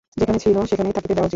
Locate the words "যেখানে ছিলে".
0.19-0.59